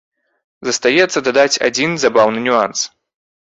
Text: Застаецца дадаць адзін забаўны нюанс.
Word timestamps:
Застаецца 0.67 1.23
дадаць 1.29 1.61
адзін 1.69 1.91
забаўны 2.07 2.39
нюанс. 2.51 2.79